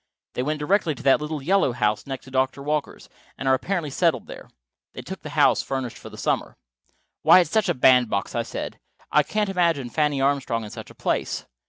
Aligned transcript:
They 0.33 0.41
went 0.41 0.57
directly 0.57 0.95
to 0.95 1.03
that 1.03 1.21
little 1.21 1.43
yellow 1.43 1.73
house 1.73 2.07
next 2.07 2.25
to 2.25 2.31
Doctor 2.31 2.63
Walker's, 2.63 3.07
and 3.37 3.47
are 3.47 3.53
apparently 3.53 3.91
settled 3.91 4.25
there. 4.25 4.49
They 4.93 5.03
took 5.03 5.21
the 5.21 5.29
house 5.37 5.61
furnished 5.61 5.99
for 5.99 6.09
the 6.09 6.17
summer." 6.17 6.57
"Why, 7.21 7.39
it's 7.41 7.69
a 7.69 7.73
bandbox," 7.75 8.33
I 8.33 8.41
said. 8.41 8.79
"I 9.11 9.21
can't 9.21 9.47
imagine 9.47 9.91
Fanny 9.91 10.19
Armstrong 10.19 10.63
in 10.63 10.71
such 10.71 10.89
a 10.89 10.95
place." 10.95 11.45